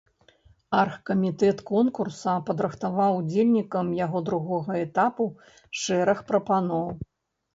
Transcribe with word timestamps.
Аргкамітэт 0.83 1.59
конкурса 1.71 2.31
падрыхтаваў 2.47 3.19
удзельнікам 3.19 3.91
яго 3.99 4.21
другога 4.29 4.71
этапу 4.85 5.27
шэраг 5.83 6.25
прапаноў. 6.33 6.87